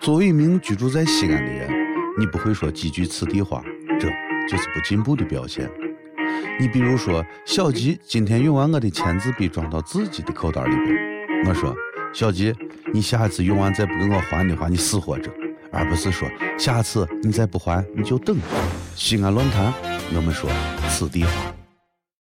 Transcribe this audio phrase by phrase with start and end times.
[0.00, 1.70] 作为一名居住在西安的人，
[2.18, 3.62] 你不会说几句此地话，
[3.98, 4.08] 这
[4.48, 5.70] 就是不进步的表现。
[6.58, 11.74] 你比如说，小吉今天用完我的签字笔装到自己的口袋里边，我说，
[12.12, 12.54] 小吉，
[12.92, 15.30] 你下次用完再不给我还的话，你死活着。
[15.72, 16.28] 而不是说
[16.58, 18.36] 下次你再不还你就等。
[18.96, 19.72] 西安论坛，
[20.14, 20.50] 我们说
[20.88, 21.59] 此地话。